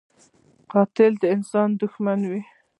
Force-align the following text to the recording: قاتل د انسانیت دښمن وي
قاتل 0.71 1.13
د 1.19 1.23
انسانیت 1.35 1.77
دښمن 1.81 2.19
وي 2.29 2.41